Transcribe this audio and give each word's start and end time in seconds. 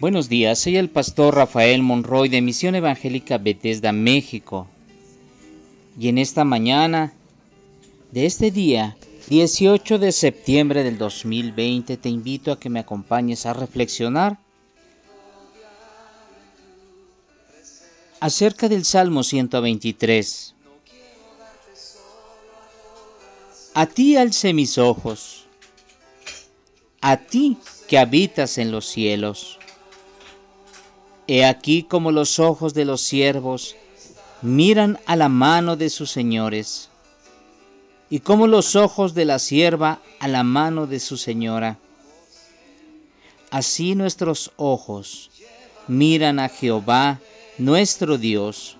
Buenos 0.00 0.30
días, 0.30 0.58
soy 0.58 0.78
el 0.78 0.88
pastor 0.88 1.34
Rafael 1.34 1.82
Monroy 1.82 2.30
de 2.30 2.40
Misión 2.40 2.74
Evangélica 2.74 3.36
Bethesda, 3.36 3.92
México. 3.92 4.66
Y 5.98 6.08
en 6.08 6.16
esta 6.16 6.42
mañana 6.44 7.12
de 8.10 8.24
este 8.24 8.50
día, 8.50 8.96
18 9.28 9.98
de 9.98 10.12
septiembre 10.12 10.84
del 10.84 10.96
2020, 10.96 11.98
te 11.98 12.08
invito 12.08 12.50
a 12.50 12.58
que 12.58 12.70
me 12.70 12.80
acompañes 12.80 13.44
a 13.44 13.52
reflexionar 13.52 14.38
acerca 18.20 18.68
del 18.68 18.84
Salmo 18.84 19.22
123. 19.22 20.54
A 23.74 23.86
ti 23.86 24.16
alcé 24.16 24.52
mis 24.52 24.78
ojos, 24.78 25.46
a 27.00 27.16
ti 27.16 27.56
que 27.88 27.98
habitas 27.98 28.58
en 28.58 28.70
los 28.70 28.86
cielos. 28.86 29.58
He 31.26 31.44
aquí 31.44 31.82
como 31.82 32.12
los 32.12 32.38
ojos 32.38 32.74
de 32.74 32.84
los 32.84 33.00
siervos 33.00 33.76
miran 34.42 34.98
a 35.06 35.16
la 35.16 35.28
mano 35.28 35.76
de 35.76 35.90
sus 35.90 36.10
señores, 36.10 36.88
y 38.08 38.20
como 38.20 38.46
los 38.46 38.74
ojos 38.74 39.14
de 39.14 39.24
la 39.24 39.38
sierva 39.38 40.00
a 40.18 40.28
la 40.28 40.42
mano 40.42 40.86
de 40.86 40.98
su 40.98 41.16
señora. 41.16 41.78
Así 43.50 43.94
nuestros 43.94 44.52
ojos 44.56 45.30
miran 45.86 46.38
a 46.38 46.48
Jehová, 46.48 47.20
nuestro 47.58 48.18
Dios, 48.18 48.76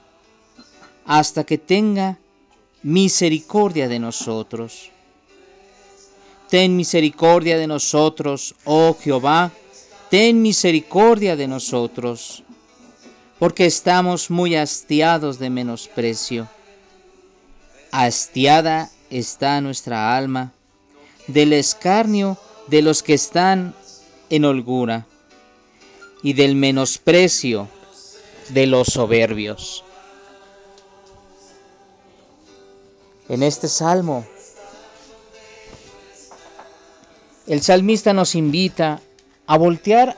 hasta 1.04 1.44
que 1.44 1.58
tenga 1.58 2.18
misericordia 2.82 3.88
de 3.88 3.98
nosotros. 3.98 4.90
Ten 6.50 6.76
misericordia 6.76 7.56
de 7.56 7.66
nosotros, 7.66 8.54
oh 8.64 8.96
Jehová, 9.00 9.52
ten 10.10 10.42
misericordia 10.42 11.36
de 11.36 11.46
nosotros, 11.46 12.42
porque 13.38 13.66
estamos 13.66 14.30
muy 14.30 14.56
hastiados 14.56 15.38
de 15.38 15.48
menosprecio. 15.48 16.48
Hastiada 17.92 18.90
está 19.10 19.60
nuestra 19.60 20.16
alma 20.16 20.52
del 21.28 21.52
escarnio 21.52 22.36
de 22.66 22.82
los 22.82 23.02
que 23.04 23.14
están 23.14 23.74
en 24.28 24.44
holgura 24.44 25.06
y 26.22 26.32
del 26.32 26.56
menosprecio 26.56 27.68
de 28.48 28.66
los 28.66 28.88
soberbios. 28.88 29.84
En 33.28 33.44
este 33.44 33.68
salmo, 33.68 34.26
el 37.50 37.62
salmista 37.62 38.12
nos 38.12 38.36
invita 38.36 39.00
a 39.48 39.58
voltear 39.58 40.16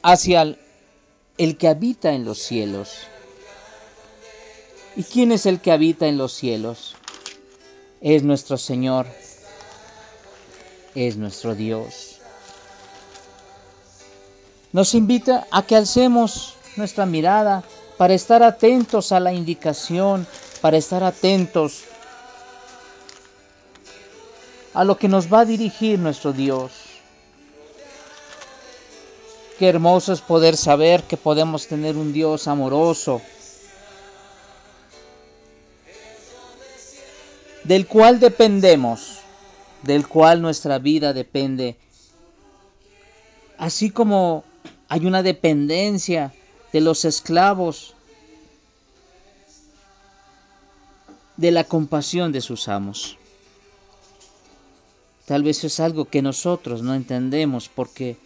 hacia 0.00 0.56
el, 1.36 1.56
que 1.58 1.68
habita 1.68 2.12
en 2.12 2.24
los 2.24 2.38
cielos. 2.38 2.96
¿Y 4.96 5.02
quién 5.02 5.32
es 5.32 5.44
el 5.44 5.60
que 5.60 5.70
habita 5.70 6.06
en 6.06 6.16
los 6.16 6.32
cielos? 6.32 6.96
Es 8.00 8.22
nuestro 8.22 8.56
Señor, 8.56 9.06
es 10.94 11.18
nuestro 11.18 11.54
Dios. 11.54 12.20
Nos 14.72 14.94
invita 14.94 15.46
a 15.50 15.66
que 15.66 15.76
alcemos 15.76 16.54
nuestra 16.76 17.04
mirada 17.04 17.64
para 17.98 18.14
estar 18.14 18.42
atentos 18.42 19.12
a 19.12 19.20
la 19.20 19.34
indicación, 19.34 20.26
para 20.62 20.78
estar 20.78 21.04
atentos 21.04 21.84
a 24.72 24.84
lo 24.84 24.96
que 24.96 25.08
nos 25.08 25.32
va 25.32 25.40
a 25.40 25.44
dirigir 25.44 25.98
nuestro 25.98 26.32
Dios. 26.32 26.72
Qué 29.58 29.68
hermoso 29.68 30.12
es 30.12 30.20
poder 30.20 30.56
saber 30.56 31.02
que 31.02 31.16
podemos 31.16 31.66
tener 31.66 31.96
un 31.96 32.12
Dios 32.12 32.48
amoroso, 32.48 33.20
del 37.64 37.86
cual 37.86 38.20
dependemos, 38.20 39.18
del 39.82 40.08
cual 40.08 40.40
nuestra 40.40 40.78
vida 40.78 41.12
depende. 41.12 41.76
Así 43.58 43.90
como 43.90 44.44
hay 44.88 45.04
una 45.04 45.22
dependencia 45.22 46.32
de 46.72 46.80
los 46.80 47.04
esclavos, 47.04 47.94
de 51.36 51.50
la 51.50 51.64
compasión 51.64 52.32
de 52.32 52.40
sus 52.40 52.68
amos. 52.68 53.19
Tal 55.30 55.44
vez 55.44 55.62
es 55.62 55.78
algo 55.78 56.06
que 56.06 56.22
nosotros 56.22 56.82
no 56.82 56.92
entendemos 56.92 57.68
porque 57.68 58.16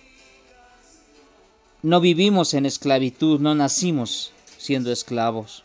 no 1.83 2.01
vivimos 2.01 2.55
en 2.55 2.65
esclavitud, 2.65 3.41
no 3.41 3.55
nacimos 3.55 4.33
siendo 4.57 4.91
esclavos. 4.91 5.65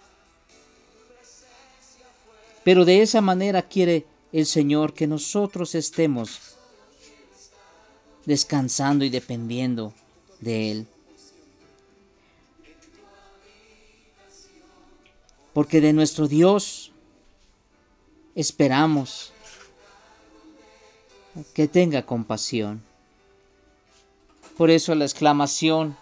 Pero 2.66 2.84
de 2.84 3.02
esa 3.02 3.22
manera 3.22 3.62
quiere 3.62 4.06
el 4.34 4.46
Señor 4.46 4.94
que 4.94 5.08
nosotros 5.08 5.76
estemos 5.76 6.58
descansando 8.26 9.06
y 9.06 9.10
dependiendo 9.10 9.94
de 10.42 10.72
Él. 10.72 10.88
Porque 15.54 15.80
de 15.80 15.94
nuestro 15.94 16.28
Dios 16.28 16.92
esperamos 18.36 19.32
que 21.54 21.68
tenga 21.68 22.06
compasión. 22.06 22.82
Por 24.58 24.70
eso 24.70 24.94
la 24.96 25.06
exclamación, 25.06 25.96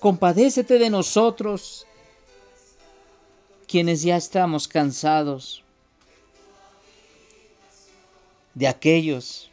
compadécete 0.00 0.78
de 0.78 0.90
nosotros, 0.90 1.86
quienes 3.66 4.02
ya 4.02 4.16
estamos 4.16 4.68
cansados 4.68 5.62
de 8.54 8.68
aquellos, 8.68 9.50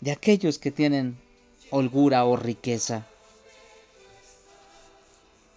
de 0.00 0.12
aquellos 0.12 0.58
que 0.58 0.70
tienen 0.70 1.18
holgura 1.70 2.24
o 2.24 2.36
riqueza, 2.36 3.06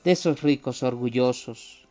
de 0.04 0.12
esos 0.12 0.42
ricos 0.42 0.84
orgullosos, 0.84 1.83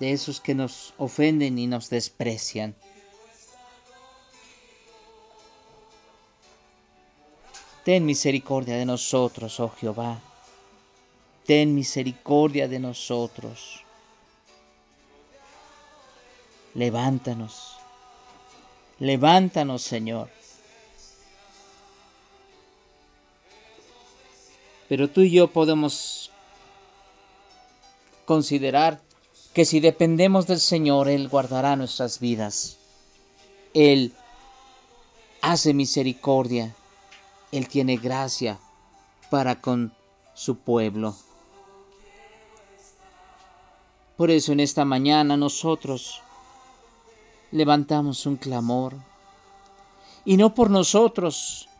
de 0.00 0.12
esos 0.12 0.40
que 0.40 0.54
nos 0.54 0.94
ofenden 0.98 1.58
y 1.58 1.66
nos 1.66 1.88
desprecian. 1.90 2.74
Ten 7.84 8.04
misericordia 8.04 8.76
de 8.76 8.84
nosotros, 8.84 9.60
oh 9.60 9.70
Jehová. 9.70 10.20
Ten 11.46 11.74
misericordia 11.74 12.66
de 12.66 12.80
nosotros. 12.80 13.84
Levántanos. 16.74 17.76
Levántanos, 18.98 19.82
Señor. 19.82 20.28
Pero 24.88 25.08
tú 25.08 25.20
y 25.20 25.30
yo 25.30 25.48
podemos 25.48 26.30
considerar 28.24 29.05
que 29.56 29.64
si 29.64 29.80
dependemos 29.80 30.46
del 30.46 30.60
Señor, 30.60 31.08
Él 31.08 31.30
guardará 31.30 31.76
nuestras 31.76 32.20
vidas. 32.20 32.76
Él 33.72 34.12
hace 35.40 35.72
misericordia. 35.72 36.76
Él 37.52 37.66
tiene 37.66 37.96
gracia 37.96 38.58
para 39.30 39.62
con 39.62 39.94
su 40.34 40.58
pueblo. 40.58 41.16
Por 44.18 44.30
eso 44.30 44.52
en 44.52 44.60
esta 44.60 44.84
mañana 44.84 45.38
nosotros 45.38 46.20
levantamos 47.50 48.26
un 48.26 48.36
clamor. 48.36 48.92
Y 50.26 50.36
no 50.36 50.54
por 50.54 50.68
nosotros, 50.68 51.70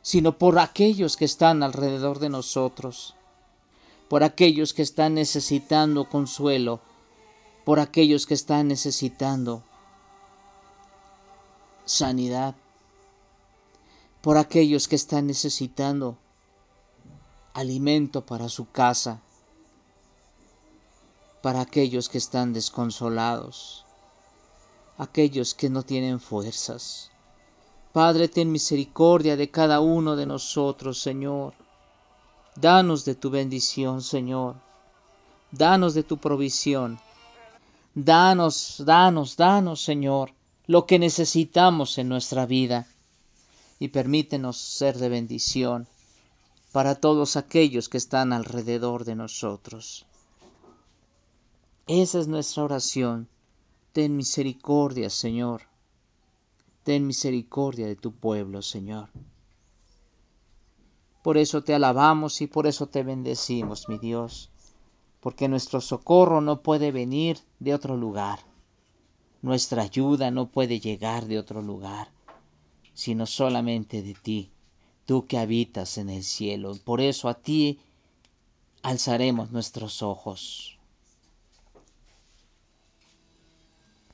sino 0.00 0.32
por 0.38 0.58
aquellos 0.58 1.18
que 1.18 1.26
están 1.26 1.62
alrededor 1.62 2.20
de 2.20 2.30
nosotros 2.30 3.16
por 4.10 4.24
aquellos 4.24 4.74
que 4.74 4.82
están 4.82 5.14
necesitando 5.14 6.08
consuelo, 6.08 6.80
por 7.64 7.78
aquellos 7.78 8.26
que 8.26 8.34
están 8.34 8.66
necesitando 8.66 9.62
sanidad, 11.84 12.56
por 14.20 14.36
aquellos 14.36 14.88
que 14.88 14.96
están 14.96 15.28
necesitando 15.28 16.18
alimento 17.54 18.26
para 18.26 18.48
su 18.48 18.68
casa, 18.68 19.22
para 21.40 21.60
aquellos 21.60 22.08
que 22.08 22.18
están 22.18 22.52
desconsolados, 22.52 23.86
aquellos 24.98 25.54
que 25.54 25.70
no 25.70 25.84
tienen 25.84 26.18
fuerzas. 26.18 27.12
Padre, 27.92 28.26
ten 28.26 28.50
misericordia 28.50 29.36
de 29.36 29.52
cada 29.52 29.78
uno 29.78 30.16
de 30.16 30.26
nosotros, 30.26 31.00
Señor. 31.00 31.59
Danos 32.56 33.04
de 33.04 33.14
tu 33.14 33.30
bendición, 33.30 34.02
Señor. 34.02 34.56
danos 35.52 35.94
de 35.94 36.02
tu 36.02 36.16
provisión. 36.18 37.00
Danos, 37.94 38.82
danos, 38.84 39.36
danos, 39.36 39.82
Señor, 39.82 40.32
lo 40.66 40.86
que 40.86 40.98
necesitamos 40.98 41.98
en 41.98 42.08
nuestra 42.08 42.46
vida 42.46 42.86
y 43.80 43.88
permítenos 43.88 44.56
ser 44.58 44.98
de 44.98 45.08
bendición 45.08 45.88
para 46.70 46.94
todos 46.94 47.36
aquellos 47.36 47.88
que 47.88 47.98
están 47.98 48.32
alrededor 48.32 49.04
de 49.04 49.16
nosotros. 49.16 50.06
Esa 51.88 52.20
es 52.20 52.28
nuestra 52.28 52.62
oración. 52.62 53.28
Ten 53.92 54.16
misericordia, 54.16 55.10
Señor. 55.10 55.62
Ten 56.84 57.06
misericordia 57.06 57.86
de 57.88 57.96
tu 57.96 58.12
pueblo, 58.12 58.62
Señor. 58.62 59.08
Por 61.22 61.36
eso 61.36 61.62
te 61.62 61.74
alabamos 61.74 62.40
y 62.40 62.46
por 62.46 62.66
eso 62.66 62.86
te 62.86 63.02
bendecimos, 63.02 63.88
mi 63.88 63.98
Dios, 63.98 64.50
porque 65.20 65.48
nuestro 65.48 65.80
socorro 65.80 66.40
no 66.40 66.62
puede 66.62 66.92
venir 66.92 67.38
de 67.58 67.74
otro 67.74 67.96
lugar. 67.96 68.38
Nuestra 69.42 69.82
ayuda 69.82 70.30
no 70.30 70.48
puede 70.48 70.80
llegar 70.80 71.26
de 71.26 71.38
otro 71.38 71.60
lugar, 71.60 72.08
sino 72.94 73.26
solamente 73.26 74.02
de 74.02 74.14
ti, 74.14 74.50
tú 75.04 75.26
que 75.26 75.38
habitas 75.38 75.98
en 75.98 76.08
el 76.08 76.24
cielo. 76.24 76.74
Por 76.84 77.00
eso 77.02 77.28
a 77.28 77.34
ti 77.34 77.80
alzaremos 78.82 79.50
nuestros 79.50 80.02
ojos. 80.02 80.79